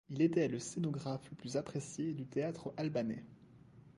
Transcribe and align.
Il 0.09 0.23
était 0.23 0.47
le 0.47 0.57
scénographe 0.57 1.29
le 1.29 1.35
plus 1.35 1.57
apprécié 1.57 2.15
du 2.15 2.25
théâtre 2.25 2.73
albanais. 2.75 3.23